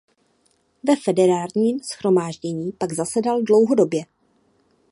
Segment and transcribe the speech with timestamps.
[0.87, 4.03] Ve Federálním shromáždění pak zasedal dlouhodobě.